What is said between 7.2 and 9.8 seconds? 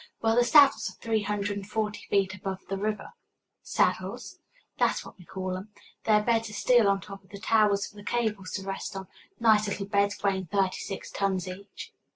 of the towers for the cables to rest on nice